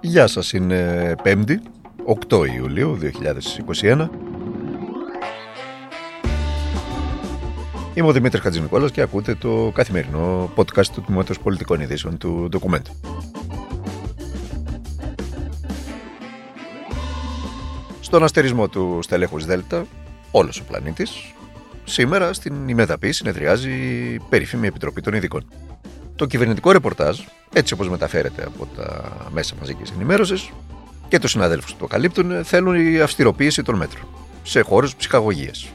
Γεια 0.00 0.26
σας, 0.26 0.52
είναι 0.52 1.14
5η, 1.24 1.54
8 2.28 2.46
Ιουλίου 2.56 2.98
2021. 3.82 4.08
Είμαι 7.94 8.06
ο 8.06 8.12
Δημήτρης 8.12 8.42
Χατζηνικόλας 8.42 8.90
και 8.90 9.00
ακούτε 9.00 9.34
το 9.34 9.70
καθημερινό 9.74 10.50
podcast 10.56 10.86
του 10.86 11.02
Τμήματος 11.02 11.38
Πολιτικών 11.38 11.80
Ειδήσεων 11.80 12.18
του 12.18 12.48
Document. 12.52 12.82
Στον 18.00 18.24
αστερισμό 18.24 18.68
του 18.68 18.98
στελέχους 19.02 19.44
Δέλτα, 19.44 19.86
όλος 20.30 20.60
ο 20.60 20.64
πλανήτης, 20.64 21.34
σήμερα 21.84 22.32
στην 22.32 22.68
ημεδαπή 22.68 23.12
συνεδριάζει 23.12 23.70
η 23.70 24.20
περίφημη 24.28 24.66
Επιτροπή 24.66 25.00
των 25.00 25.14
Ειδικών. 25.14 25.44
Το 26.18 26.26
κυβερνητικό 26.26 26.72
ρεπορτάζ, 26.72 27.18
έτσι 27.52 27.74
όπως 27.74 27.88
μεταφέρεται 27.88 28.42
από 28.44 28.68
τα 28.76 29.12
μέσα 29.30 29.54
μαζικής 29.58 29.90
ενημέρωσης 29.90 30.50
και 31.08 31.18
τους 31.18 31.30
συναδέλφους 31.30 31.72
που 31.72 31.78
το 31.78 31.86
καλύπτουν, 31.86 32.44
θέλουν 32.44 32.92
η 32.92 33.00
αυστηροποίηση 33.00 33.62
των 33.62 33.76
μέτρων 33.76 34.06
σε 34.42 34.60
χώρους 34.60 34.96
ψυχαγωγίας. 34.96 35.68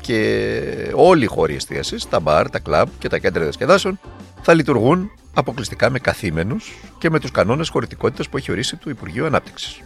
Και 0.00 0.92
όλοι 0.94 1.24
οι 1.24 1.26
χώροι 1.26 1.54
εστίασης, 1.54 2.08
τα 2.08 2.20
μπαρ, 2.20 2.50
τα 2.50 2.58
κλαμπ 2.58 2.88
και 2.98 3.08
τα 3.08 3.18
κέντρα 3.18 3.42
διασκεδάσεων 3.42 3.98
θα 4.42 4.54
λειτουργούν 4.54 5.10
αποκλειστικά 5.34 5.90
με 5.90 5.98
καθήμενους 5.98 6.72
και 6.98 7.10
με 7.10 7.20
τους 7.20 7.30
κανόνες 7.30 7.68
χωρητικότητας 7.68 8.28
που 8.28 8.36
έχει 8.36 8.50
ορίσει 8.50 8.76
το 8.76 8.90
Υπουργείο 8.90 9.26
Ανάπτυξης. 9.26 9.80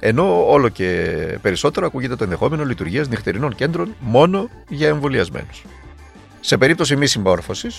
Ενώ 0.00 0.50
όλο 0.50 0.68
και 0.68 0.88
περισσότερο 1.42 1.86
ακούγεται 1.86 2.16
το 2.16 2.24
ενδεχόμενο 2.24 2.64
λειτουργίας 2.64 3.08
νυχτερινών 3.08 3.54
κέντρων 3.54 3.94
μόνο 4.00 4.48
για 4.68 4.88
εμβολιασμένους. 4.88 5.64
Σε 6.40 6.56
περίπτωση 6.56 6.96
μη 6.96 7.06
συμμόρφωσης, 7.06 7.74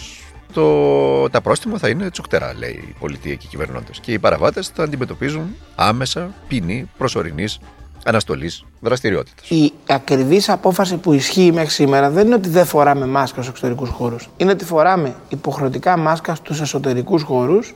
το, 0.52 1.30
τα 1.30 1.41
πρόστιμα 1.41 1.78
θα 1.78 1.90
είναι 1.90 2.10
τσουχτερά, 2.10 2.54
λέει 2.58 2.86
η 2.90 2.96
πολιτεία 3.00 3.36
και 3.36 3.46
οι 3.46 3.50
κυβερνώντες. 3.50 4.00
Και 4.00 4.12
οι 4.12 4.20
παραβάτες 4.20 4.68
θα 4.68 4.84
αντιμετωπίζουν 4.84 5.55
άμεσα 5.76 6.34
ποινή 6.48 6.90
προσωρινής 6.98 7.60
αναστολής 8.05 8.66
δραστηριότητας. 8.80 9.49
Η 9.49 9.74
ακριβής 9.88 10.49
απόφαση 10.49 10.98
που 10.98 11.13
ισχύει 11.13 11.52
μέχρι 11.52 11.70
σήμερα 11.70 12.10
δεν 12.10 12.26
είναι 12.26 12.35
ότι 12.35 12.49
δεν 12.49 12.66
φοράμε 12.66 13.05
μάσκα 13.05 13.35
στους 13.35 13.48
εξωτερικούς 13.48 13.90
χώρους. 13.90 14.30
Είναι 14.38 14.52
ότι 14.52 14.66
φοράμε 14.66 15.16
υποχρεωτικά 15.30 15.98
μάσκα 15.98 16.35
στους 16.35 16.62
εσωτερικούς 16.62 17.24
χώρους 17.24 17.74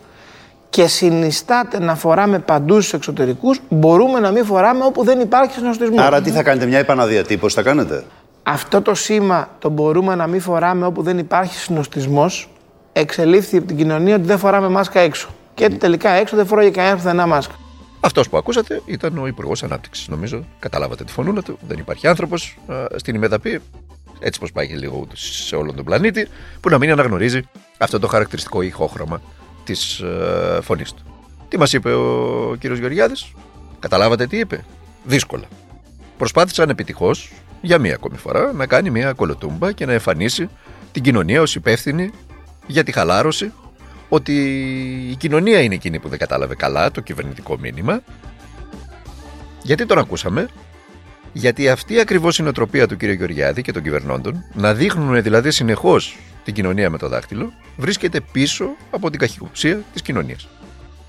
και 0.70 0.88
συνιστάται 0.88 1.80
να 1.80 1.96
φοράμε 1.96 2.40
παντού 2.40 2.74
στους 2.74 2.94
εξωτερικούς, 2.94 3.60
μπορούμε 3.70 4.20
να 4.20 4.32
μην 4.32 4.46
φοράμε 4.46 4.86
όπου 4.86 5.04
δεν 5.04 5.20
υπάρχει 5.20 5.54
συνοστισμός. 5.54 6.06
Άρα 6.06 6.22
τι 6.22 6.30
θα 6.32 6.44
κάνετε, 6.44 6.66
μια 6.66 6.78
επαναδιατύπωση 6.78 7.56
θα 7.56 7.62
κάνετε; 7.62 8.04
Αυτό 8.44 8.82
το 8.82 8.96
σήμα 8.96 9.50
το 9.60 9.70
μπορούμε 9.70 10.16
να 10.16 10.28
μην 10.28 10.42
φοράμε 10.42 10.86
όπου 10.86 11.02
δεν 11.02 11.18
υπάρχει 11.18 11.56
συνοστισμός 11.56 12.50
εξελίφθη 13.00 13.58
από 13.58 13.68
την 13.68 13.78
κοινωνία 13.78 14.16
ότι 14.16 14.26
δεν 14.26 14.38
φοράμε 14.38 14.70
μάσκα 14.70 15.00
έξω. 15.00 15.30
Και 15.54 15.70
τελικά 15.70 16.10
έξω 16.10 16.36
δεν 16.36 16.46
φοράει 16.46 16.72
κανένα 16.72 16.96
πουθενά 16.96 17.26
μάσκα. 17.26 17.54
Αυτός 18.00 18.30
που 18.30 18.38
ακούσατε 18.38 18.82
ήταν 18.86 19.18
ο 19.18 19.28
Υπουργός 19.28 19.64
Ανάπτυξης. 19.64 20.08
Νομίζω 20.08 20.46
καταλάβατε 20.60 21.04
τη 21.04 21.12
φωνούλα 21.12 21.42
του. 21.42 21.58
Δεν 21.68 21.78
υπάρχει 21.78 22.08
άνθρωπος 22.08 22.58
στην 22.96 23.16
ημεδαπή, 23.16 23.62
έτσι 24.20 24.40
πως 24.40 24.52
πάει 24.52 24.68
και 24.68 24.76
λίγο 24.76 25.08
σε 25.14 25.56
όλον 25.56 25.76
τον 25.76 25.86
πλανήτη, 25.86 26.28
που 26.60 26.70
να 26.70 26.78
μην 26.78 26.92
αναγνωρίζει 26.92 27.42
αυτό 27.78 28.00
το 28.00 28.08
χαρακτηριστικό 28.08 28.62
ηχόχρωμα 28.62 29.22
της 29.64 30.00
ε, 30.00 30.60
φωνής 30.62 30.94
του. 30.94 31.04
Τι 31.48 31.58
μας 31.58 31.74
είπε 31.74 31.94
ο 31.94 32.56
κύριος 32.60 32.80
Γεωργιάδης, 32.80 33.34
Καταλάβατε 33.86 34.28
τι 34.28 34.38
είπε; 34.38 34.66
Δύσκολα. 35.04 35.48
Προσπάθησαν 36.18 36.70
επιτυχώς 36.70 37.32
για 37.62 37.80
μία 37.80 37.94
ακόμη 37.94 38.18
φορά 38.18 38.54
να 38.54 38.66
κάνει 38.66 38.90
μία 38.90 39.14
κολοτούμπα 39.14 39.72
και 39.72 39.86
να 39.86 39.94
εμφανίσει 39.94 40.50
την 40.92 41.04
κοινωνία 41.04 41.42
ως 41.42 41.56
υπεύθυνη 41.56 42.12
για 42.68 42.84
τη 42.84 42.92
χαλάρωση 42.92 43.52
ότι 44.10 44.34
η 45.12 45.16
κοινωνία 45.16 45.62
είναι 45.62 45.74
εκείνη 45.74 46.00
που 46.00 46.10
δεν 46.10 46.20
κατάλαβε 46.20 46.56
καλά 46.56 46.92
το 46.92 47.02
κυβερνητικό 47.02 47.58
μήνυμα. 47.60 48.02
Γιατί 49.64 49.86
τον 49.86 49.98
ακούσαμε, 49.98 50.48
γιατί 51.34 51.70
αυτή 51.70 52.00
ακριβώς 52.00 52.38
η 52.38 52.44
νοοτροπία 52.44 52.88
του 52.88 52.98
κ. 52.98 53.04
Γεωργιάδη 53.04 53.62
και 53.62 53.72
των 53.72 53.84
κυβερνώντων, 53.84 54.44
να 54.54 54.74
δείχνουν 54.74 55.24
δηλαδή 55.24 55.52
συνεχώς 55.52 56.18
την 56.44 56.54
κοινωνία 56.54 56.90
με 56.90 56.98
το 56.98 57.10
δάχτυλο, 57.10 57.54
βρίσκεται 57.78 58.22
πίσω 58.32 58.70
από 58.92 59.10
την 59.10 59.20
καχυποψία 59.20 59.84
της 59.94 60.02
κοινωνίας. 60.02 60.48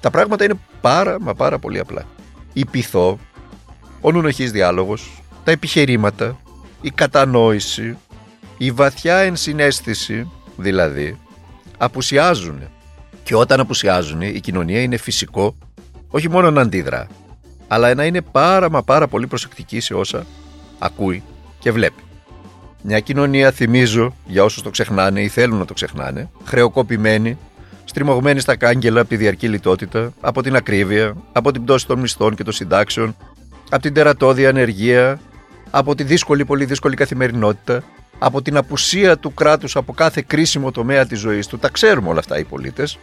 Τα 0.01 0.11
πράγματα 0.11 0.45
είναι 0.45 0.59
πάρα 0.81 1.21
μα 1.21 1.35
πάρα 1.35 1.59
πολύ 1.59 1.79
απλά. 1.79 2.05
Η 2.53 2.65
πειθό, 2.65 3.19
ο 4.01 4.13
νουνοχής 4.13 4.51
διάλογος, 4.51 5.23
τα 5.45 5.51
επιχειρήματα, 5.51 6.41
η 6.81 6.91
κατανόηση, 6.91 7.97
η 8.59 8.71
βαθιά 8.71 9.17
ενσυναίσθηση, 9.17 10.31
δηλαδή, 10.57 11.19
απουσιάζουν. 11.77 12.61
Και 13.23 13.35
όταν 13.35 13.61
απουσιάζουν, 13.61 14.21
η 14.21 14.41
κοινωνία 14.41 14.83
είναι 14.83 14.97
φυσικό 14.97 15.55
όχι 16.09 16.31
μόνο 16.31 16.51
να 16.51 16.61
αντίδρα, 16.61 17.07
αλλά 17.69 17.95
να 17.95 18.05
είναι 18.05 18.21
πάρα 18.21 18.71
μα 18.71 18.83
πάρα 18.83 19.09
πολύ 19.09 19.27
προσεκτική 19.27 19.81
σε 19.81 19.95
όσα 19.95 20.27
ακούει 20.79 21.23
και 21.59 21.73
βλέπει. 21.73 22.03
Μια 22.83 23.01
κοινωνία, 23.01 23.51
θυμίζω, 23.51 24.17
για 24.27 24.45
όσους 24.45 24.63
το 24.63 24.71
ξεχνάνε 24.71 25.21
ή 25.21 25.29
θέλουν 25.29 25.59
να 25.59 25.65
το 25.65 25.75
ξεχνάνε, 25.75 26.31
χρεοκοπημένη, 26.45 27.39
στριμωγμένη 27.85 28.41
στα 28.41 28.57
κάγκελα 28.57 29.01
από 29.01 29.09
τη 29.09 29.17
διαρκή 29.17 29.49
λιτότητα, 29.49 30.13
από 30.21 30.43
την 30.43 30.57
ακρίβεια, 30.57 31.17
από 31.33 31.53
την 31.53 31.65
πτώση 31.65 31.87
των 31.87 31.99
μισθών 31.99 32.35
και 32.35 32.45
των 32.45 32.53
συντάξεων, 32.53 33.17
από 33.71 33.83
την 33.83 33.95
τερατώδη 33.95 34.47
ανεργία, 34.47 35.21
από 35.71 35.95
τη 35.95 36.05
δύσκολη, 36.05 36.45
πολύ 36.45 36.65
δύσκολη 36.65 36.97
καθημερινότητα, 36.97 37.83
από 38.19 38.43
την 38.43 38.57
απουσία 38.57 39.19
του 39.19 39.35
κράτους 39.35 39.77
από 39.77 39.93
κάθε 39.93 40.25
κρίσιμο 40.27 40.71
τομέα 40.71 41.07
της 41.07 41.19
ζωής 41.19 41.47
του. 41.47 41.59
Τα 41.59 41.69
ξέρουμε 41.69 42.09
όλα 42.09 42.19
αυτά 42.19 42.39
οι 42.39 42.45
πολίτες. 42.45 42.99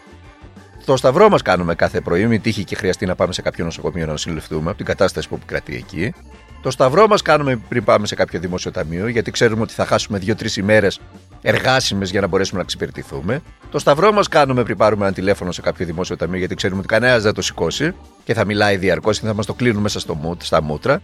Το 0.86 0.98
σταυρό 0.98 1.30
μας 1.30 1.42
κάνουμε 1.42 1.76
κάθε 1.76 2.02
πρωί, 2.02 2.26
μην 2.26 2.42
τύχει 2.42 2.64
και 2.64 2.76
χρειαστεί 2.76 3.06
να 3.06 3.16
πάμε 3.16 3.34
σε 3.34 3.42
κάποιο 3.42 3.66
νοσοκομείο 3.66 4.06
να 4.06 4.12
νοσηλευτούμε 4.12 4.70
από 4.70 4.78
την 4.78 4.86
κατάσταση 4.86 5.28
που 5.28 5.36
επικρατεί 5.36 5.76
εκεί. 5.76 6.14
Το 6.62 6.72
σταυρό 6.72 7.08
μας 7.08 7.22
κάνουμε 7.22 7.56
πριν 7.70 7.84
πάμε 7.84 8.08
σε 8.08 8.16
κάποιο 8.16 8.40
δημόσιο 8.40 8.72
ταμείο, 8.72 9.08
γιατί 9.08 9.32
ξέρουμε 9.32 9.62
ότι 9.62 9.74
θα 9.74 9.86
χάσουμε 9.86 10.18
δύο-τρεις 10.18 10.58
ημέρες 10.58 11.00
εργάσιμες 11.42 12.12
για 12.12 12.22
να 12.22 12.28
μπορέσουμε 12.28 12.58
να 12.58 12.64
εξυπηρετηθούμε. 12.64 13.42
Το 13.72 13.80
σταυρό 13.80 14.12
μας 14.12 14.28
κάνουμε 14.28 14.64
πριν 14.64 14.78
πάρουμε 14.78 15.06
ένα 15.06 15.14
τηλέφωνο 15.14 15.52
σε 15.52 15.62
κάποιο 15.62 15.86
δημόσιο 15.86 16.16
ταμείο, 16.16 16.38
γιατί 16.38 16.56
ξέρουμε 16.56 16.80
ότι 16.80 16.88
κανένας 16.88 17.24
δεν 17.24 17.34
το 17.34 17.42
σηκώσει 17.42 17.94
και 18.24 18.34
θα 18.34 18.46
μιλάει 18.46 18.78
διαρκώς 18.78 19.20
και 19.20 19.26
θα 19.26 19.34
μας 19.34 19.46
το 19.46 19.54
κλείνουν 19.54 19.82
μέσα 19.82 20.00
στο, 20.00 20.38
στα 20.42 20.62
μούτρα. 20.62 21.02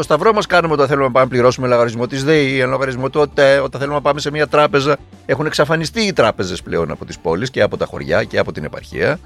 Το 0.00 0.06
σταυρό 0.06 0.32
μας 0.32 0.46
κάνουμε 0.46 0.72
όταν 0.72 0.86
θέλουμε 0.86 1.06
να 1.06 1.12
πάμε 1.12 1.24
να 1.24 1.30
πληρώσουμε 1.30 1.68
λογαριασμό 1.68 2.06
της 2.06 2.24
ΔΕΗ, 2.24 2.60
ένα 2.60 2.70
λογαριασμό 2.70 3.10
του 3.10 3.20
ΟΤΕ, 3.20 3.58
όταν 3.58 3.80
θέλουμε 3.80 3.96
να 3.96 4.02
πάμε 4.02 4.20
σε 4.20 4.30
μια 4.30 4.46
τράπεζα. 4.46 4.96
Έχουν 5.26 5.46
εξαφανιστεί 5.46 6.00
οι 6.00 6.12
τράπεζες 6.12 6.62
πλέον 6.62 6.90
από 6.90 7.04
τις 7.04 7.18
πόλεις 7.18 7.50
και 7.50 7.62
από 7.62 7.76
τα 7.76 7.86
χωριά 7.86 8.24
και 8.24 8.38
από 8.38 8.52
την 8.52 8.64
επαρχία. 8.64 9.18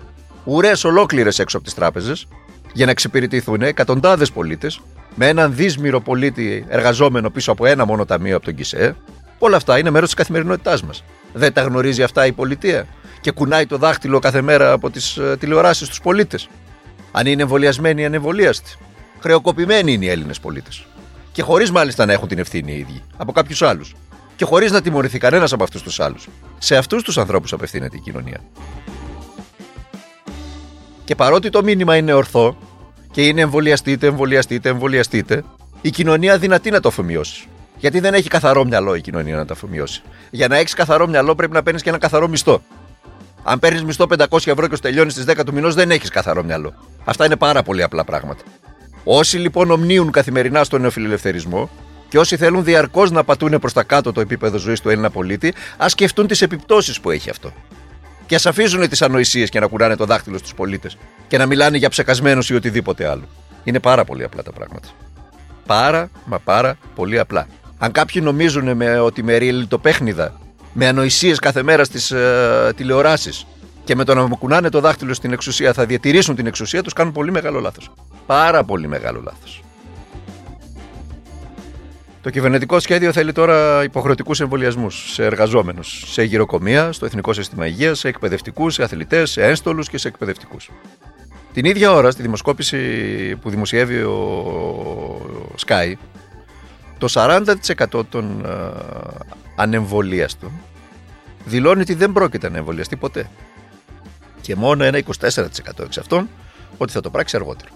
Ουρές 0.44 0.84
ολόκληρες 0.84 1.38
έξω 1.38 1.56
από 1.56 1.66
τις 1.66 1.74
τράπεζες 1.74 2.26
για 2.72 2.84
να 2.84 2.90
εξυπηρετηθούν 2.90 3.62
εκατοντάδες 3.62 4.32
πολίτες 4.32 4.80
με 5.14 5.28
έναν 5.28 5.54
δύσμηρο 5.54 6.00
πολίτη 6.00 6.66
εργαζόμενο 6.68 7.30
πίσω 7.30 7.52
από 7.52 7.66
ένα 7.66 7.84
μόνο 7.84 8.04
ταμείο 8.04 8.36
από 8.36 8.44
τον 8.44 8.54
Κισέ. 8.54 8.96
Όλα 9.38 9.56
αυτά 9.56 9.78
είναι 9.78 9.90
μέρος 9.90 10.08
της 10.08 10.16
καθημερινότητάς 10.16 10.82
μας. 10.82 11.04
Δεν 11.32 11.52
τα 11.52 11.62
γνωρίζει 11.62 12.02
αυτά 12.02 12.26
η 12.26 12.32
πολιτεία 12.32 12.86
και 13.20 13.30
κουνάει 13.30 13.66
το 13.66 13.76
δάχτυλο 13.76 14.18
κάθε 14.18 14.40
μέρα 14.40 14.72
από 14.72 14.90
τις 14.90 15.16
ε, 15.16 15.36
τηλεοράσεις 15.38 15.86
στου 15.86 16.02
πολίτες. 16.02 16.48
Αν 17.12 17.26
είναι 17.26 17.42
εμβολιασμένοι 17.42 18.02
ή 18.02 18.04
ανεμβολίαστοι. 18.04 18.76
Χρεοκοπημένοι 19.24 19.92
είναι 19.92 20.04
οι 20.04 20.08
Έλληνες 20.08 20.40
πολίτες. 20.40 20.86
Και 21.32 21.42
χωρίς 21.42 21.70
μάλιστα 21.70 22.06
να 22.06 22.12
έχουν 22.12 22.28
την 22.28 22.38
ευθύνη 22.38 22.72
οι 22.72 22.78
ίδιοι 22.78 23.02
από 23.16 23.32
κάποιους 23.32 23.62
άλλους. 23.62 23.94
Και 24.36 24.44
χωρίς 24.44 24.70
να 24.72 24.80
τιμωρηθεί 24.80 25.18
κανένας 25.18 25.52
από 25.52 25.62
αυτούς 25.62 25.82
τους 25.82 26.00
άλλους. 26.00 26.28
Σε 26.58 26.76
αυτούς 26.76 27.02
τους 27.02 27.18
ανθρώπους 27.18 27.52
απευθύνεται 27.52 27.96
η 27.96 28.00
κοινωνία. 28.00 28.40
Και 31.04 31.14
παρότι 31.14 31.50
το 31.50 31.62
μήνυμα 31.62 31.96
είναι 31.96 32.12
ορθό 32.12 32.56
και 33.10 33.26
είναι 33.26 33.40
εμβολιαστείτε, 33.40 34.06
εμβολιαστείτε, 34.06 34.68
εμβολιαστείτε, 34.68 35.44
η 35.80 35.90
κοινωνία 35.90 36.38
δυνατή 36.38 36.70
να 36.70 36.80
το 36.80 36.88
αφομοιώσει. 36.88 37.48
Γιατί 37.78 38.00
δεν 38.00 38.14
έχει 38.14 38.28
καθαρό 38.28 38.64
μυαλό 38.64 38.94
η 38.94 39.00
κοινωνία 39.00 39.36
να 39.36 39.44
το 39.44 39.52
αφομοιώσει. 39.52 40.02
Για 40.30 40.48
να 40.48 40.56
έχεις 40.56 40.74
καθαρό 40.74 41.06
μυαλό 41.06 41.34
πρέπει 41.34 41.52
να 41.52 41.62
παίρνεις 41.62 41.82
και 41.82 41.88
ένα 41.88 41.98
καθαρό 41.98 42.28
μισθό. 42.28 42.62
Αν 43.42 43.58
παίρνεις 43.58 43.84
μισθό 43.84 44.06
500 44.06 44.50
ευρώ 44.50 44.68
και 44.68 44.76
τελειώνει 44.76 45.10
στις 45.10 45.24
10 45.24 45.44
του 45.44 45.52
μηνός, 45.52 45.74
δεν 45.74 45.90
έχεις 45.90 46.08
καθαρό 46.08 46.42
μυαλό. 46.42 46.74
Αυτά 47.04 47.24
είναι 47.24 47.36
πάρα 47.36 47.62
πολύ 47.62 47.82
απλά 47.82 48.04
πράγματα. 48.04 48.42
Όσοι 49.04 49.38
λοιπόν 49.38 49.70
ομνίουν 49.70 50.10
καθημερινά 50.10 50.64
στον 50.64 50.80
νεοφιλελευθερισμό 50.80 51.70
και 52.08 52.18
όσοι 52.18 52.36
θέλουν 52.36 52.64
διαρκώς 52.64 53.10
να 53.10 53.24
πατούν 53.24 53.58
προς 53.58 53.72
τα 53.72 53.82
κάτω 53.82 54.12
το 54.12 54.20
επίπεδο 54.20 54.58
ζωής 54.58 54.80
του 54.80 54.88
Έλληνα 54.88 55.10
πολίτη, 55.10 55.54
ας 55.76 55.90
σκεφτούν 55.90 56.26
τις 56.26 56.42
επιπτώσεις 56.42 57.00
που 57.00 57.10
έχει 57.10 57.30
αυτό. 57.30 57.52
Και 58.26 58.34
ας 58.34 58.46
αφήσουν 58.46 58.88
τις 58.88 59.02
ανοησίες 59.02 59.48
και 59.48 59.60
να 59.60 59.66
κουράνε 59.66 59.96
το 59.96 60.04
δάχτυλο 60.04 60.38
στους 60.38 60.54
πολίτες 60.54 60.96
και 61.28 61.38
να 61.38 61.46
μιλάνε 61.46 61.76
για 61.76 61.88
ψεκασμένους 61.88 62.50
ή 62.50 62.54
οτιδήποτε 62.54 63.08
άλλο. 63.08 63.28
Είναι 63.64 63.80
πάρα 63.80 64.04
πολύ 64.04 64.24
απλά 64.24 64.42
τα 64.42 64.52
πράγματα. 64.52 64.88
Πάρα, 65.66 66.10
μα 66.24 66.38
πάρα 66.38 66.76
πολύ 66.94 67.18
απλά. 67.18 67.46
Αν 67.78 67.92
κάποιοι 67.92 68.22
νομίζουν 68.24 68.76
με 68.76 68.98
ότι 68.98 69.22
με 69.22 69.36
ριλιτοπέχνιδα, 69.36 70.40
με 70.72 70.86
ανοησίες 70.86 71.38
κάθε 71.38 71.62
μέρα 71.62 71.84
στις 71.84 72.10
ε, 72.10 72.72
τηλεοράσεις 72.76 73.46
και 73.84 73.94
με 73.94 74.04
το 74.04 74.14
να 74.14 74.26
μου 74.26 74.36
κουνάνε 74.36 74.68
το 74.68 74.80
δάχτυλο 74.80 75.14
στην 75.14 75.32
εξουσία 75.32 75.72
θα 75.72 75.86
διατηρήσουν 75.86 76.34
την 76.34 76.46
εξουσία 76.46 76.82
τους, 76.82 76.92
κάνουν 76.92 77.12
πολύ 77.12 77.30
μεγάλο 77.30 77.60
λάθος. 77.60 77.90
Πάρα 78.26 78.64
πολύ 78.64 78.88
μεγάλο 78.88 79.20
λάθος. 79.24 79.62
Το 82.22 82.30
κυβερνητικό 82.30 82.80
σχέδιο 82.80 83.12
θέλει 83.12 83.32
τώρα 83.32 83.82
υποχρεωτικούς 83.84 84.40
εμβολιασμούς 84.40 85.12
σε 85.12 85.24
εργαζόμενους, 85.24 86.04
σε 86.06 86.22
γυροκομεία, 86.22 86.92
στο 86.92 87.06
Εθνικό 87.06 87.32
Σύστημα 87.32 87.66
Υγείας, 87.66 87.98
σε 87.98 88.08
εκπαιδευτικούς, 88.08 88.74
σε 88.74 88.82
αθλητές, 88.82 89.30
σε 89.30 89.42
ένστολους 89.42 89.88
και 89.88 89.98
σε 89.98 90.08
εκπαιδευτικούς. 90.08 90.70
Την 91.52 91.64
ίδια 91.64 91.92
ώρα, 91.92 92.10
στη 92.10 92.22
δημοσκόπηση 92.22 92.78
που 93.36 93.50
δημοσιεύει 93.50 94.02
ο 94.02 95.56
Sky, 95.66 95.92
το 96.98 97.08
40% 97.08 98.04
των 98.08 98.44
ε, 98.44 98.50
ανεμβολίαστων 99.56 100.50
δηλώνει 101.44 101.80
ότι 101.80 101.94
δεν 101.94 102.12
πρόκειται 102.12 102.50
να 102.50 102.56
εμβολιαστεί 102.56 102.96
ποτέ. 102.96 103.30
Και 104.44 104.56
μόνο 104.56 104.84
ένα 104.84 104.98
24% 104.98 105.84
εξ 105.84 105.98
αυτών 105.98 106.28
ότι 106.78 106.92
θα 106.92 107.00
το 107.00 107.10
πράξει 107.10 107.36
αργότερο. 107.36 107.70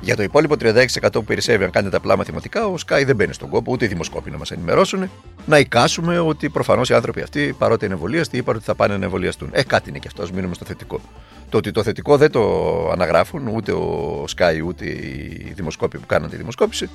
Για 0.00 0.16
το 0.16 0.22
υπόλοιπο 0.22 0.54
36% 0.60 0.86
που 1.12 1.24
περισσεύει, 1.24 1.64
αν 1.64 1.70
κάνετε 1.70 1.96
απλά 1.96 2.16
μαθηματικά, 2.16 2.66
ο 2.66 2.74
Sky 2.86 3.02
δεν 3.06 3.16
μπαίνει 3.16 3.32
στον 3.32 3.48
κόπο, 3.48 3.72
ούτε 3.72 3.84
οι 3.84 3.88
δημοσκόποι 3.88 4.30
να 4.30 4.38
μας 4.38 4.50
ενημερώσουν, 4.50 5.10
να 5.46 5.58
εικάσουμε 5.58 6.18
ότι 6.18 6.48
προφανώς 6.48 6.88
οι 6.88 6.94
άνθρωποι 6.94 7.22
αυτοί, 7.22 7.54
παρότι 7.58 7.84
είναι 7.84 7.94
εμβολίαστοι, 7.94 8.36
είπαν 8.36 8.56
ότι 8.56 8.64
θα 8.64 8.74
πάνε 8.74 8.96
να 8.96 9.04
εμβολιαστούν. 9.04 9.48
Ε, 9.52 9.62
κάτι 9.62 9.88
είναι 9.88 9.98
και 9.98 10.08
αυτός, 10.08 10.30
α 10.30 10.32
μείνουμε 10.34 10.54
στο 10.54 10.64
θετικό. 10.64 11.00
Το 11.48 11.56
ότι 11.56 11.70
το 11.70 11.82
θετικό 11.82 12.16
δεν 12.16 12.30
το 12.30 12.42
αναγράφουν 12.90 13.46
ούτε 13.46 13.72
ο 13.72 14.24
Sky 14.36 14.60
ούτε 14.64 14.84
οι 14.84 15.52
δημοσκόποι 15.56 15.98
που 15.98 16.06
κάναν 16.06 16.30
τη 16.30 16.36
δημοσκόπηση, 16.36 16.90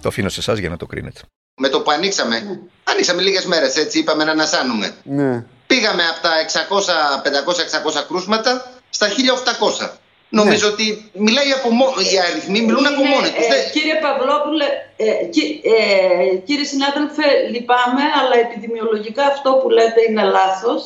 το 0.00 0.08
αφήνω 0.08 0.28
σε 0.28 0.40
εσάς 0.40 0.58
για 0.58 0.68
να 0.68 0.76
το 0.76 0.86
κρίνετε. 0.86 1.20
Με 1.60 1.68
το 1.68 1.80
που 1.80 1.90
ανοίξαμε, 1.90 2.60
ανοίξαμε 2.84 3.22
λίγες 3.22 3.46
μέρες 3.46 3.76
έτσι, 3.76 3.98
είπαμε 3.98 4.24
να 4.24 4.30
ανασάνουμε. 4.30 4.94
Ναι. 5.04 5.44
Πήγαμε 5.66 6.02
από 6.12 6.20
τα 6.22 6.32
600, 6.38 7.22
500, 7.22 7.60
600 8.00 8.04
κρούσματα 8.08 8.72
στα 8.90 9.08
1800. 9.08 9.90
Νομίζω 10.28 10.68
ότι 10.68 11.10
μιλάει 11.12 11.50
από 11.52 11.70
μό- 11.70 11.94
οι 12.12 12.18
αριθμοί 12.30 12.60
μιλούν 12.60 12.86
από 12.86 13.00
Είναι, 13.00 13.08
μόνοι 13.14 13.30
τους. 13.30 13.46
ε, 13.46 13.70
κύριε 13.72 13.94
Παυλόπουλε, 13.94 14.64
ε, 14.96 15.24
κυ- 15.34 15.60
ε, 15.66 16.36
κύριε 16.46 16.64
συνάδελφε, 16.64 17.22
λυπάμαι, 17.50 18.02
αλλά 18.20 18.36
επιδημιολογικά 18.46 19.24
αυτό 19.26 19.50
που 19.52 19.68
λέτε 19.70 20.00
είναι 20.08 20.22
λάθος. 20.22 20.82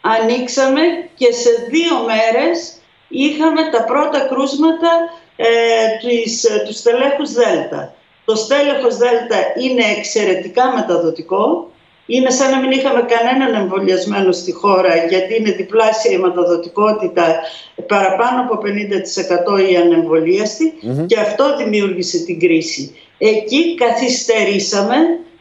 Ανοίξαμε 0.00 0.80
και 1.14 1.32
σε 1.32 1.50
δύο 1.70 1.96
μέρες 2.06 2.72
είχαμε 3.08 3.70
τα 3.70 3.84
πρώτα 3.84 4.20
κρούσματα 4.20 4.90
ε, 5.36 5.48
της, 6.00 6.44
ε, 6.44 6.62
του 6.66 6.72
στελέχους 6.72 7.32
Δέλτα. 7.32 7.94
Το 8.24 8.34
στέλεχος 8.34 8.96
Δέλτα 8.96 9.36
είναι 9.60 9.84
εξαιρετικά 9.98 10.72
μεταδοτικό. 10.76 11.69
Είναι 12.10 12.30
σαν 12.30 12.50
να 12.50 12.58
μην 12.60 12.70
είχαμε 12.70 13.02
κανέναν 13.14 13.54
εμβολιασμένο 13.54 14.32
στη 14.32 14.52
χώρα 14.52 14.96
γιατί 15.08 15.36
είναι 15.36 15.50
διπλάσια 15.50 16.12
η 16.12 16.18
μεταδοτικότητα, 16.18 17.24
παραπάνω 17.86 18.40
από 18.42 18.58
50% 19.56 19.70
οι 19.70 19.76
ανεμβολίαστοι 19.76 20.72
και 21.06 21.20
αυτό 21.20 21.56
δημιούργησε 21.56 22.18
την 22.24 22.40
κρίση. 22.40 22.94
Εκεί 23.18 23.74
καθυστερήσαμε 23.74 24.96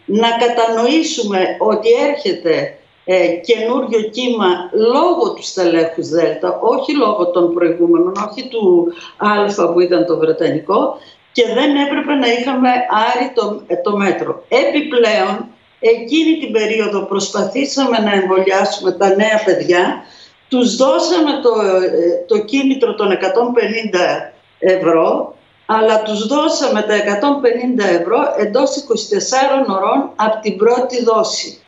να 0.06 0.30
κατανοήσουμε 0.30 1.40
ότι 1.60 1.90
έρχεται 2.10 2.78
ε, 3.06 3.28
καινούριο 3.28 4.02
κύμα 4.02 4.70
λόγω 4.94 5.34
του 5.34 5.44
στελέχους 5.44 6.10
Δέλτα, 6.10 6.60
όχι 6.62 6.96
λόγω 6.96 7.32
των 7.32 7.54
προηγούμενων, 7.54 8.14
όχι 8.30 8.48
του 8.48 8.94
Α 9.18 9.72
που 9.74 9.80
ήταν 9.80 10.06
το 10.06 10.18
Βρετανικό 10.18 10.98
και 11.32 11.44
δεν 11.54 11.76
έπρεπε 11.76 12.14
να 12.14 12.28
είχαμε 12.28 12.70
άρει 13.10 13.32
το, 13.34 13.62
ε, 13.68 13.76
το 13.76 13.98
μέτρο. 13.98 14.44
Επιπλέον, 14.50 15.48
εκείνη 15.80 16.38
την 16.40 16.52
περίοδο 16.52 17.06
προσπαθήσαμε 17.06 17.98
να 17.98 18.12
εμβολιάσουμε 18.12 18.92
τα 18.92 19.16
νέα 19.16 19.42
παιδιά, 19.46 20.04
τους 20.50 20.76
δώσαμε 20.76 21.32
το, 21.44 21.62
ε, 21.62 22.26
το 22.28 22.38
κίνητρο 22.38 22.96
των 22.96 23.12
150 23.12 24.34
ευρώ, 24.60 25.36
αλλά 25.66 26.02
τους 26.02 26.28
δώσαμε 26.28 26.82
τα 26.82 26.96
150 26.96 27.84
ευρώ 28.00 28.18
εντός 28.38 28.76
24 28.76 29.66
ωρών 29.70 30.12
από 30.16 30.40
την 30.42 30.58
πρώτη 30.58 31.04
δόση. 31.04 31.60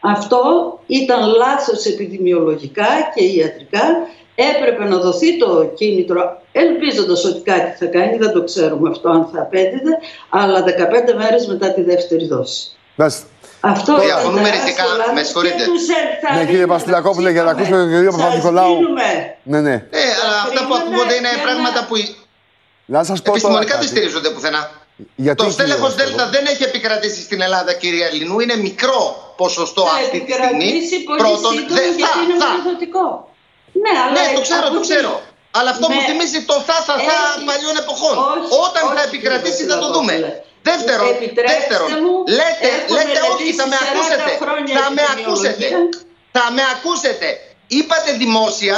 Αυτό 0.00 0.42
ήταν 0.86 1.20
λάθος 1.36 1.84
επιδημιολογικά 1.84 2.86
και 3.14 3.24
ιατρικά. 3.24 3.82
Έπρεπε 4.34 4.84
να 4.84 4.96
δοθεί 4.98 5.38
το 5.38 5.72
κίνητρο, 5.74 6.42
ελπίζοντας 6.52 7.24
ότι 7.24 7.40
κάτι 7.40 7.76
θα 7.78 7.86
κάνει, 7.86 8.16
δεν 8.16 8.32
το 8.32 8.44
ξέρουμε 8.44 8.88
αυτό 8.88 9.08
αν 9.08 9.28
θα 9.32 9.40
απέδιδε, 9.40 9.98
αλλά 10.28 10.62
15 10.62 11.14
μέρες 11.16 11.46
μετά 11.46 11.72
τη 11.72 11.82
δεύτερη 11.82 12.26
δόση. 12.26 12.70
Μάλιστα. 12.94 13.26
Αυτό 13.60 13.90
ήταν 13.92 14.04
Διαφωνούμε 14.06 14.48
τεράστιο 14.48 14.64
ρητικά. 14.66 14.84
λάθος 15.00 15.14
Με 15.18 15.22
συγχωρείτε. 15.28 15.62
και 15.64 15.70
τους 15.72 15.84
ενθαρρύνουμε, 16.00 16.38
Ναι, 16.42 16.44
κύριε 16.50 16.66
τους 16.66 16.74
Βασιλακόπουλε, 16.76 17.28
για 17.36 17.42
να 17.42 17.50
είπαμε. 17.50 17.56
ακούσουμε 17.60 17.78
τον 17.82 17.88
κύριο 17.92 18.10
Σας 18.12 18.20
Παπα-Νικολάου. 18.22 18.74
δίνουμε. 18.76 19.08
Ναι, 19.52 19.60
ναι. 19.68 19.76
Ε, 20.00 20.02
αλλά 20.24 20.38
αυτά 20.46 20.60
που 20.66 20.74
ακούγονται 20.80 21.14
είναι 21.18 21.30
πράγματα 21.46 21.80
που 21.88 21.94
Να 22.94 23.00
σας 23.08 23.18
πω 23.18 23.24
τώρα. 23.24 23.30
επιστημονικά 23.36 23.74
δεν 23.80 23.80
κάτι. 23.84 23.92
στηρίζονται 23.92 24.30
πουθενά. 24.34 24.62
Γιατί, 25.26 25.36
το 25.40 25.44
κύριε 25.44 25.56
στέλεχος 25.58 25.80
Βασιλακόπουλε; 25.94 26.16
Δέλτα 26.16 26.24
δεν 26.34 26.44
έχει 26.52 26.62
επικρατήσει 26.70 27.20
στην 27.28 27.38
Ελλάδα, 27.46 27.72
κύριε 27.82 28.04
Ελληνού. 28.10 28.34
Είναι 28.44 28.56
μικρό 28.68 29.00
ποσοστό 29.40 29.82
Θα 29.88 29.94
αυτή 30.00 30.04
τη 30.04 30.32
στιγμή. 30.32 30.32
επικρατήσει 30.34 30.96
πολύ 31.08 31.18
Πρώτον, 31.22 31.52
σύντομα 31.56 31.76
δεν 31.78 31.88
θα, 31.92 31.98
γιατί 32.00 32.18
είναι 32.24 32.36
θα. 32.42 32.48
μεταδοτικό. 32.50 33.04
Ναι, 33.82 33.92
αλλά 34.02 34.14
Ναι, 34.18 34.24
το 34.38 34.40
ξέρω, 34.46 34.66
το 34.66 34.70
ακούτε- 34.72 34.86
ξέρω. 34.88 35.12
Αλλά 35.58 35.70
αυτό 35.74 35.86
μου 35.92 35.98
με- 36.00 36.06
θυμίζει 36.08 36.40
το 36.50 36.56
θα, 36.68 36.76
θα, 36.88 36.94
θα 37.08 37.16
Έχει- 37.24 37.46
παλιών 37.50 37.76
εποχών. 37.84 38.14
Όχι, 38.32 38.48
Όταν 38.66 38.84
θα 38.96 39.02
όχι, 39.02 39.08
επικρατήσει 39.10 39.62
κύριε 39.62 39.72
θα 39.72 39.76
το 39.84 39.88
δούμε. 39.96 40.12
Βασιλακόπουλε. 40.14 40.46
Δεύτερον, 40.70 41.08
Επιτρέψτε 41.16 41.56
δεύτερον 41.58 41.88
μου, 42.04 42.14
λέτε, 42.38 42.66
έχω 42.76 42.90
λέτε 42.96 42.97
όχι, 43.38 43.54
μελετήσει 43.54 43.58
θα 43.60 43.66
με 43.72 43.76
40 43.80 43.86
ακούσετε. 43.92 44.30
χρόνια 44.42 44.72
Θα 44.80 44.86
με 44.96 45.02
επιδημιολογία. 45.02 45.24
ακούσετε. 45.24 45.66
Θα 46.36 46.44
με 46.56 46.62
ακούσετε. 46.74 47.28
Είπατε 47.78 48.10
δημόσια 48.22 48.76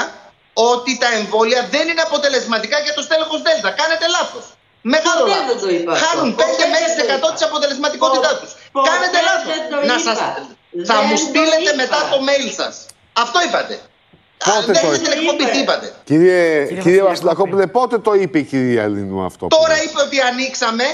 ότι 0.72 0.92
τα 1.02 1.08
εμβόλια 1.18 1.60
δεν 1.74 1.84
είναι 1.90 2.04
αποτελεσματικά 2.08 2.76
για 2.86 2.92
το 2.96 3.02
στέλεχος 3.06 3.38
Δέλτα. 3.46 3.70
Κάνετε 3.80 4.06
λάθος. 4.16 4.44
Μεγάλο 4.94 5.22
Ποτέ 5.24 5.32
λάθος. 5.34 5.48
δεν 5.50 5.58
το 5.64 5.68
είπα 5.76 5.90
αυτό. 5.92 6.02
Χάνουν 6.06 6.30
5 6.38 6.40
Ποτέ 6.50 6.64
με 6.72 6.78
δεν 6.84 6.90
το 6.98 7.12
6% 7.14 7.16
είπα. 7.18 7.28
της 7.34 7.42
αποτελεσματικότητάς 7.48 8.34
τους. 8.40 8.50
Ποτέ 8.74 8.88
Κάνετε 8.90 9.18
λάθος. 9.28 9.48
δεν 9.52 9.62
το 9.72 9.76
Να 9.90 9.96
είπα. 10.00 10.06
σας... 10.06 10.18
Θα 10.90 10.96
Δεν 10.98 11.04
μου 11.08 11.16
το 11.18 11.24
στείλετε 11.26 11.70
είπα. 11.74 11.80
μετά 11.82 11.98
το 12.12 12.18
mail 12.28 12.46
σας. 12.60 12.74
Αυτό 13.24 13.38
είπατε. 13.46 13.74
Πότε 14.44 14.56
Αν 14.58 14.60
το 14.66 14.72
δεν 14.72 14.82
είπα. 14.84 14.98
την 15.06 15.12
εκπομπή, 15.18 15.44
τι 15.52 15.58
είπατε. 15.64 15.86
Κύριε, 16.10 16.64
Κύριε 16.66 16.82
κύριε 16.84 17.02
Βασιλακόπουλε. 17.02 17.08
Βασιλακόπουλε, 17.12 17.64
πότε 17.76 17.96
το 18.06 18.12
είπε 18.22 18.38
η 18.38 18.46
κυρία 18.52 18.82
Ελληνού 18.88 19.18
αυτό. 19.30 19.44
που 19.46 19.56
Τώρα 19.56 19.74
λέει; 19.74 19.84
είπε 19.86 19.98
ότι 20.06 20.16
ανοίξαμε 20.30 20.84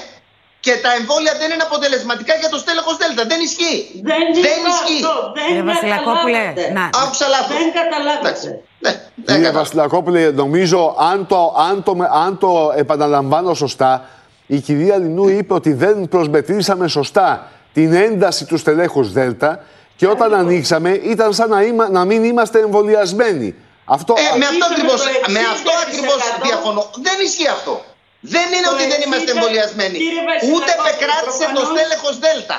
και 0.66 0.74
τα 0.84 0.90
εμβόλια 0.98 1.32
δεν 1.40 1.48
είναι 1.54 1.64
αποτελεσματικά 1.70 2.34
για 2.42 2.48
το 2.54 2.58
στέλεχος 2.64 2.94
Δέλτα. 3.00 3.22
Δεν 3.32 3.40
ισχύει. 3.48 3.78
Δεν, 4.08 4.20
Δεν 4.46 4.56
είπα 4.60 4.70
ισχύει. 4.74 5.00
αυτό. 5.04 5.14
Δεν 5.36 5.44
Κύριε 5.48 5.62
Βασιλακόπουλε, 5.72 6.38
καταλάβατε. 6.38 6.64
να- 6.78 6.90
Άκουσα 7.02 7.26
λάθος. 7.34 7.56
Δεν 7.60 7.68
καταλάβατε. 7.80 8.22
Εντάξει. 8.28 8.46
Ναι, 8.84 8.90
δεν 8.90 9.00
Κύριε 9.26 9.34
κατάλαβα. 9.42 9.58
Βασιλακόπουλε, 9.58 10.22
νομίζω 10.42 10.80
αν 11.10 11.18
το, 11.32 11.40
αν, 11.68 11.76
το, 11.86 11.92
αν 12.24 12.30
το 12.42 12.50
επαναλαμβάνω 12.82 13.50
σωστά, 13.54 13.92
η 14.46 14.58
κυρία 14.66 14.96
Λινού 15.02 15.28
είπε 15.38 15.52
ότι 15.60 15.72
δεν 15.72 16.08
προσμετρήσαμε 16.08 16.86
σωστά 16.88 17.28
την 17.76 17.92
ένταση 18.06 18.42
του 18.44 18.56
στελέχους 18.58 19.12
Δέλτα 19.12 19.50
και 19.96 20.06
όταν 20.06 20.34
ανοίξαμε 20.34 20.90
ήταν 20.90 21.32
σαν 21.34 21.48
να, 21.50 21.62
είμα, 21.62 21.88
να 21.88 22.04
μην 22.04 22.24
είμαστε 22.24 22.58
εμβολιασμένοι. 22.60 23.54
Αυτό, 23.84 24.14
Ε, 24.16 24.38
με 24.38 24.44
αυτό 24.44 24.56
Είπαμε 24.56 24.74
ακριβώς, 24.74 25.00
το 25.02 25.30
με 25.32 25.38
αυτό 25.54 25.70
60% 25.70 25.87
ακριβώς 25.87 26.18
διαφωνώ. 26.49 26.82
Δεν 27.06 27.16
ισχύει 27.26 27.49
αυτό. 27.49 27.75
Δεν 28.35 28.47
είναι 28.54 28.68
Το 28.71 28.75
ότι 28.75 28.85
δεν 28.92 29.00
είμαστε 29.06 29.30
60% 29.33 29.35
εμβολιασμένοι. 29.35 29.97
κύριε 30.02 30.23
Βασιλακόπουλε, 30.30 30.54
Ούτε 30.56 30.71
επεκράτησε 30.80 31.45
το 31.45 31.50
προφανώς- 31.52 31.68
στέλεχος 31.73 32.14
Δέλτα. 32.25 32.59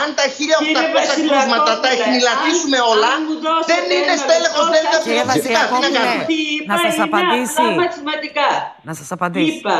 Αν 0.00 0.08
τα 0.18 0.24
1800 0.38 0.96
Βασιλακόπουλε, 0.98 1.28
κρούσματα 1.30 1.72
τα 1.84 1.88
αν- 1.92 1.96
εχνηλατήσουμε 1.98 2.78
αν 2.82 2.88
όλα, 2.92 3.10
μου 3.26 3.34
δώσετε 3.44 3.70
δεν 3.72 3.82
είναι 3.94 4.02
ένα 4.06 4.16
στέλεχος 4.24 4.66
λεπτό, 4.66 4.74
Δέλτα 4.74 4.96
θα 5.02 5.06
Κύριε 5.06 5.24
σας 5.28 5.34
φυσικά. 5.36 5.60
Τι 5.60 5.72
να 5.72 5.78
Βασιλακόπουλε, 5.78 5.98
κάνουμε; 5.98 6.24
Τι 6.30 6.40
να 6.70 6.74
είπα 6.74 6.76
σας 6.84 6.92
είναι 6.96 7.06
απαντήσει. 7.10 7.60
απλά 7.62 7.74
μαθηματικά. 7.82 8.48
Να 8.88 8.92
σας 9.00 9.08
απαντήσει. 9.16 9.50
Είπα 9.56 9.76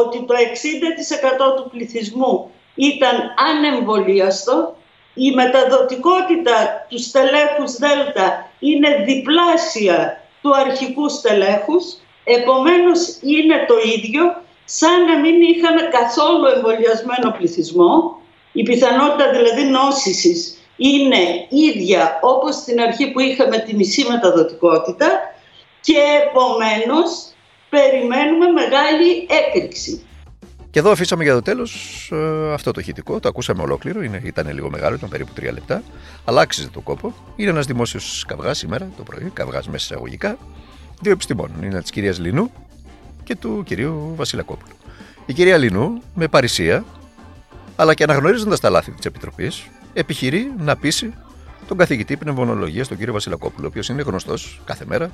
ότι 0.00 0.18
το 0.28 0.34
60% 0.46 1.46
του 1.56 1.64
πληθυσμού 1.72 2.32
ήταν 2.90 3.14
ανεμβολίαστο, 3.50 4.56
η 5.14 5.28
μεταδοτικότητα 5.40 6.86
του 6.88 6.98
στελέχους 6.98 7.72
Δέλτα 7.76 8.50
είναι 8.58 8.88
διπλάσια 9.08 10.20
του 10.42 10.56
αρχικού 10.56 11.08
στελέχους, 11.08 11.84
επομένως 12.24 13.00
είναι 13.20 13.64
το 13.68 13.74
ίδιο 13.96 14.41
σαν 14.64 15.04
να 15.04 15.18
μην 15.18 15.40
είχαμε 15.40 15.80
καθόλου 15.80 16.46
εμβολιασμένο 16.54 17.30
πληθυσμό. 17.38 18.20
Η 18.52 18.62
πιθανότητα 18.62 19.30
δηλαδή 19.30 19.62
νόσησης 19.62 20.56
είναι 20.76 21.46
ίδια 21.48 22.18
όπως 22.22 22.54
στην 22.54 22.80
αρχή 22.80 23.10
που 23.10 23.20
είχαμε 23.20 23.58
τη 23.58 23.74
μισή 23.74 24.06
μεταδοτικότητα 24.10 25.08
και 25.80 25.96
επομένως 26.22 27.32
περιμένουμε 27.68 28.46
μεγάλη 28.46 29.26
έκρηξη. 29.28 30.06
Και 30.70 30.78
εδώ 30.78 30.90
αφήσαμε 30.90 31.22
για 31.22 31.32
το 31.32 31.42
τέλος 31.42 31.72
αυτό 32.52 32.70
το 32.70 32.80
ηχητικό. 32.80 33.20
Το 33.20 33.28
ακούσαμε 33.28 33.62
ολόκληρο. 33.62 34.02
Είναι, 34.02 34.20
ήταν 34.24 34.52
λίγο 34.52 34.70
μεγάλο, 34.70 34.94
ήταν 34.94 35.08
περίπου 35.08 35.32
τρία 35.32 35.52
λεπτά. 35.52 35.82
Αλλά 36.24 36.40
άξιζε 36.40 36.68
το 36.68 36.80
κόπο. 36.80 37.14
Είναι 37.36 37.50
ένας 37.50 37.66
δημόσιος 37.66 38.24
καυγάς 38.28 38.58
σήμερα 38.58 38.90
το 38.96 39.02
πρωί. 39.02 39.30
Καυγάς 39.32 39.68
μέσα 39.68 39.86
εισαγωγικά. 39.90 40.38
Δύο 41.00 41.12
επιστημόνων. 41.12 41.62
Είναι 41.62 41.80
της 41.80 41.90
κυρίας 41.90 42.18
Λινού 42.18 42.52
και 43.32 43.38
του 43.38 43.62
κυρίου 43.66 44.12
Βασιλακόπουλου. 44.16 44.74
Η 45.26 45.32
κυρία 45.32 45.56
Λινού 45.56 46.02
με 46.14 46.28
παρησία, 46.28 46.84
αλλά 47.76 47.94
και 47.94 48.02
αναγνωρίζοντας 48.02 48.60
τα 48.60 48.70
λάθη 48.70 48.90
της 48.90 49.04
Επιτροπής, 49.04 49.68
επιχειρεί 49.92 50.52
να 50.58 50.76
πείσει 50.76 51.14
τον 51.68 51.76
καθηγητή 51.76 52.16
πνευμονολογίας, 52.16 52.88
τον 52.88 52.96
κύριο 52.96 53.12
Βασιλακόπουλο, 53.12 53.66
ο 53.66 53.68
οποίος 53.68 53.88
είναι 53.88 54.02
γνωστός 54.02 54.60
κάθε 54.64 54.84
μέρα, 54.86 55.10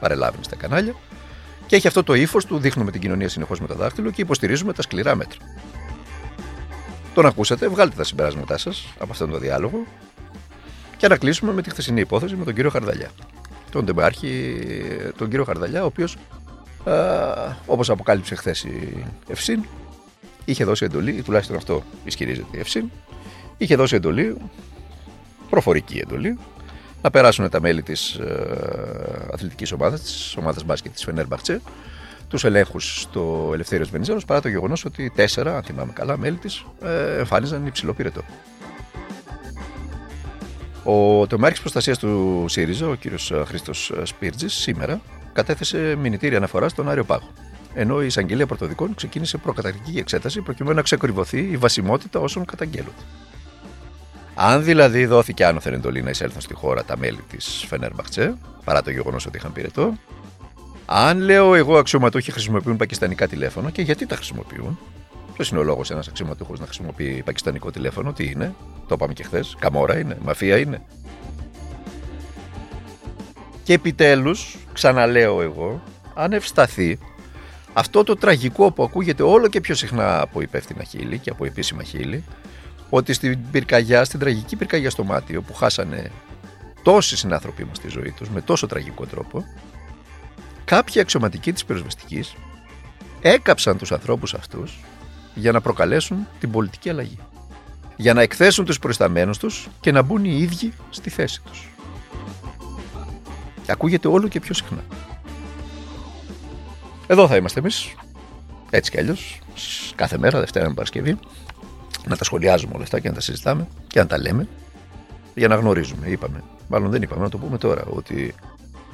παρελάβει 0.00 0.36
στα 0.40 0.56
κανάλια, 0.56 0.94
και 1.66 1.76
έχει 1.76 1.86
αυτό 1.86 2.02
το 2.02 2.14
ύφος 2.14 2.44
του, 2.44 2.58
δείχνουμε 2.58 2.90
την 2.90 3.00
κοινωνία 3.00 3.28
συνεχώς 3.28 3.60
με 3.60 3.66
το 3.66 3.74
δάχτυλο 3.74 4.10
και 4.10 4.22
υποστηρίζουμε 4.22 4.72
τα 4.72 4.82
σκληρά 4.82 5.14
μέτρα. 5.14 5.38
Τον 7.14 7.26
ακούσατε, 7.26 7.68
βγάλτε 7.68 7.96
τα 7.96 8.04
συμπεράσματά 8.04 8.58
σας 8.58 8.86
από 8.98 9.12
αυτόν 9.12 9.30
τον 9.30 9.40
διάλογο 9.40 9.86
και 10.96 11.08
να 11.08 11.16
κλείσουμε 11.16 11.52
με 11.52 11.62
τη 11.62 11.70
χθεσινή 11.70 12.00
υπόθεση 12.00 12.34
με 12.36 12.44
τον 12.44 12.54
κύριο 12.54 12.70
Χαρδαλιά. 12.70 13.10
τον 13.70 13.84
Ντεμπάρχη, 13.84 14.56
τον 15.16 15.28
κύριο 15.28 15.44
Χαρδαλιά, 15.44 15.82
ο 15.82 15.86
οποίος, 15.86 16.16
όπως 17.66 17.90
αποκάλυψε 17.90 18.34
χθες 18.34 18.64
η 18.64 19.04
Ευσύν, 19.28 19.64
είχε 20.44 20.64
δώσει 20.64 20.84
εντολή, 20.84 21.10
ή 21.10 21.22
τουλάχιστον 21.22 21.56
αυτό 21.56 21.82
ισχυρίζεται 22.04 22.56
η 22.56 22.58
Ευσύν, 22.58 22.90
είχε 23.56 23.76
δώσει 23.76 23.94
εντολή, 23.94 24.36
προφορική 25.50 25.98
εντολή, 25.98 26.38
να 27.02 27.10
περάσουν 27.10 27.50
τα 27.50 27.60
μέλη 27.60 27.82
της 27.82 28.14
ε, 28.14 29.28
αθλητικής 29.32 29.72
ομάδας, 29.72 30.00
της 30.00 30.36
ομάδας 30.36 30.64
μπάσκετ 30.64 30.92
της 30.92 31.04
Φενέρ 31.04 31.26
Μπαχτσέ, 31.26 31.60
τους 32.28 32.44
ελέγχους 32.44 33.00
στο 33.00 33.50
Ελευθέριος 33.52 33.90
Βενιζέλος, 33.90 34.24
παρά 34.24 34.40
το 34.40 34.48
γεγονός 34.48 34.84
ότι 34.84 35.12
τέσσερα, 35.14 35.56
αν 35.56 35.62
θυμάμαι 35.62 35.92
καλά, 35.92 36.16
μέλη 36.16 36.36
της 36.36 36.64
ε, 36.82 37.18
εμφάνιζαν 37.18 37.66
υψηλό 37.66 37.92
πυρετό. 37.94 38.22
Ο 40.84 41.26
τομέα 41.26 41.52
προστασίας 41.60 41.98
του 41.98 42.44
ΣΥΡΙΖΑ, 42.48 42.88
ο 42.88 42.94
κύριος 42.94 43.32
Χρήστος 43.46 43.92
Σπίρτζης, 44.02 44.54
σήμερα 44.54 45.00
κατέθεσε 45.32 45.94
μηνυτήρια 45.98 46.36
αναφορά 46.36 46.68
στον 46.68 46.90
Άριο 46.90 47.04
Πάγο. 47.04 47.28
Ενώ 47.74 48.02
η 48.02 48.06
εισαγγελία 48.06 48.46
πρωτοδικών 48.46 48.94
ξεκίνησε 48.94 49.38
προκαταρκτική 49.38 49.98
εξέταση 49.98 50.40
προκειμένου 50.40 50.76
να 50.76 50.82
ξεκορυβωθεί 50.82 51.38
η 51.38 51.56
βασιμότητα 51.56 52.20
όσων 52.20 52.44
καταγγέλλονται. 52.44 53.02
Αν 54.34 54.64
δηλαδή 54.64 55.06
δόθηκε 55.06 55.44
άνωθεν 55.44 55.72
εντολή 55.72 56.02
να 56.02 56.10
εισέλθουν 56.10 56.40
στη 56.40 56.54
χώρα 56.54 56.84
τα 56.84 56.96
μέλη 56.96 57.20
της 57.30 57.64
Φενέρμπαχτσε, 57.68 58.34
παρά 58.64 58.82
το 58.82 58.90
γεγονός 58.90 59.26
ότι 59.26 59.36
είχαν 59.36 59.52
πυρετό, 59.52 59.94
αν 60.86 61.20
λέω 61.20 61.54
εγώ 61.54 61.78
αξιωματούχοι 61.78 62.32
χρησιμοποιούν 62.32 62.76
πακιστανικά 62.76 63.28
τηλέφωνα 63.28 63.70
και 63.70 63.82
γιατί 63.82 64.06
τα 64.06 64.16
χρησιμοποιούν, 64.16 64.78
Ποιος 65.32 65.50
είναι 65.50 65.60
ο 65.60 65.62
λόγος 65.62 65.90
ένας 65.90 66.08
αξιωματούχος 66.08 66.60
να 66.60 66.64
χρησιμοποιεί 66.64 67.22
πακιστανικό 67.24 67.70
τηλέφωνο, 67.70 68.12
τι 68.12 68.24
είναι, 68.24 68.54
το 68.88 68.94
είπαμε 68.94 69.12
και 69.12 69.22
χθες, 69.22 69.56
καμόρα 69.58 69.98
είναι, 69.98 70.18
μαφία 70.22 70.58
είναι; 70.58 70.82
Και 73.62 73.72
επιτέλους, 73.72 74.56
ξαναλέω 74.72 75.42
εγώ, 75.42 75.82
αν 76.14 76.32
ευσταθεί 76.32 76.98
αυτό 77.72 78.04
το 78.04 78.16
τραγικό 78.16 78.72
που 78.72 78.82
ακούγεται 78.82 79.22
όλο 79.22 79.48
και 79.48 79.60
πιο 79.60 79.74
συχνά 79.74 80.20
από 80.20 80.40
υπεύθυνα 80.40 80.82
χείλη 80.82 81.18
και 81.18 81.30
από 81.30 81.44
επίσημα 81.44 81.82
χείλη, 81.82 82.24
ότι 82.90 83.12
στην 83.12 83.38
πυρκαγιά, 83.50 84.04
στην 84.04 84.18
τραγική 84.20 84.56
πυρκαγιά 84.56 84.90
στο 84.90 85.04
μάτιο 85.04 85.42
που 85.42 85.54
χάσανε 85.54 86.10
τόσοι 86.82 87.16
συνάνθρωποι 87.16 87.64
μας 87.64 87.76
στη 87.76 87.88
ζωή 87.88 88.10
τους 88.10 88.28
με 88.28 88.40
τόσο 88.40 88.66
τραγικό 88.66 89.06
τρόπο, 89.06 89.44
κάποιοι 90.64 91.00
αξιωματικοί 91.00 91.52
της 91.52 91.64
πυροσβεστικής 91.64 92.34
έκαψαν 93.20 93.78
τους 93.78 93.92
ανθρώπους 93.92 94.34
αυτούς 94.34 94.80
για 95.34 95.52
να 95.52 95.60
προκαλέσουν 95.60 96.26
την 96.40 96.50
πολιτική 96.50 96.90
αλλαγή. 96.90 97.18
Για 97.96 98.14
να 98.14 98.22
εκθέσουν 98.22 98.64
τους 98.64 98.78
προϊσταμένους 98.78 99.38
τους 99.38 99.68
και 99.80 99.92
να 99.92 100.02
μπουν 100.02 100.24
οι 100.24 100.36
ίδιοι 100.40 100.72
στη 100.90 101.10
θέση 101.10 101.40
τους. 101.42 101.71
Ακούγεται 103.66 104.08
όλο 104.08 104.28
και 104.28 104.40
πιο 104.40 104.54
συχνά. 104.54 104.84
Εδώ 107.06 107.28
θα 107.28 107.36
είμαστε 107.36 107.60
εμείς, 107.60 107.94
έτσι 108.70 108.90
κι 108.90 108.98
αλλιώς, 108.98 109.40
κάθε 109.94 110.18
μέρα, 110.18 110.38
Δευτέρα 110.38 110.68
με 110.68 110.74
Παρασκευή, 110.74 111.18
να 112.06 112.16
τα 112.16 112.24
σχολιάζουμε 112.24 112.72
όλα 112.74 112.82
αυτά 112.82 113.00
και 113.00 113.08
να 113.08 113.14
τα 113.14 113.20
συζητάμε 113.20 113.68
και 113.86 113.98
να 113.98 114.06
τα 114.06 114.18
λέμε 114.18 114.48
για 115.34 115.48
να 115.48 115.54
γνωρίζουμε. 115.54 116.06
Είπαμε, 116.06 116.42
μάλλον 116.68 116.90
δεν 116.90 117.02
είπαμε, 117.02 117.22
να 117.22 117.28
το 117.28 117.38
πούμε 117.38 117.58
τώρα, 117.58 117.84
ότι 117.84 118.34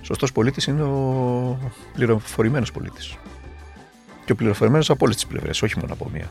σωστός 0.02 0.32
πολίτης 0.32 0.66
είναι 0.66 0.82
ο 0.82 1.58
πληροφορημένος 1.94 2.72
πολίτης. 2.72 3.16
Και 4.24 4.32
ο 4.32 4.36
πληροφορημένος 4.36 4.90
από 4.90 5.04
όλες 5.04 5.16
τις 5.16 5.26
πλευρές, 5.26 5.62
όχι 5.62 5.78
μόνο 5.78 5.92
από 5.92 6.08
μία. 6.12 6.30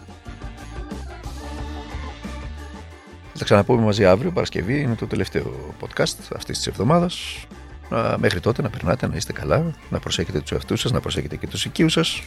Θα 3.34 3.38
τα 3.40 3.44
ξαναπούμε 3.44 3.82
μαζί 3.82 4.06
αύριο, 4.06 4.32
Παρασκευή, 4.32 4.82
είναι 4.82 4.96
το 4.96 5.08
τελευταίο 5.08 5.74
podcast 5.82 6.18
αυτής 6.36 6.58
της 6.58 6.68
εβδομάδας. 6.68 7.46
Μέχρι 8.18 8.40
τότε 8.40 8.62
να 8.62 8.70
περνάτε, 8.70 9.08
να 9.08 9.16
είστε 9.16 9.34
καλά, 9.34 9.74
να 9.90 10.00
προσέχετε 10.00 10.40
τους 10.40 10.52
εαυτούς 10.52 10.82
σας, 10.82 10.92
να 10.92 11.00
προσέχετε 11.00 11.36
και 11.36 11.48
τους 11.48 11.66
οικείους 11.66 11.94
σας. 11.94 12.22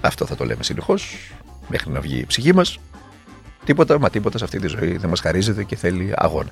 Αυτό 0.00 0.26
θα 0.26 0.36
το 0.36 0.44
λέμε 0.44 0.62
συνεχώς, 0.62 1.16
μέχρι 1.68 1.90
να 1.92 2.00
βγει 2.00 2.18
η 2.18 2.26
ψυχή 2.26 2.54
μας. 2.54 2.78
Τίποτα, 3.64 3.98
μα 3.98 4.10
τίποτα 4.10 4.38
σε 4.38 4.44
αυτή 4.44 4.58
τη 4.58 4.66
ζωή 4.66 4.96
δεν 4.96 5.08
μας 5.08 5.20
χαρίζεται 5.20 5.64
και 5.64 5.76
θέλει 5.76 6.12
αγώνα. 6.16 6.50